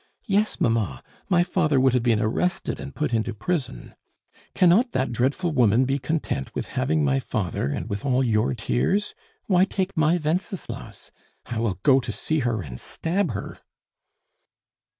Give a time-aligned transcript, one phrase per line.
[0.25, 3.93] Yes, mamma, my father would have been arrested and put into prison.
[4.55, 9.13] Cannot that dreadful woman be content with having my father, and with all your tears?
[9.45, 11.11] Why take my Wenceslas?
[11.45, 13.59] I will go to see her and stab her!"